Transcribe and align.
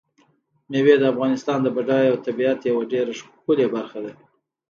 مېوې 0.69 0.95
د 0.99 1.03
افغانستان 1.13 1.57
د 1.61 1.67
بډایه 1.75 2.23
طبیعت 2.25 2.59
یوه 2.69 2.83
ډېره 2.91 3.11
ښکلې 3.19 3.67
برخه 3.75 3.99
ده. 4.05 4.11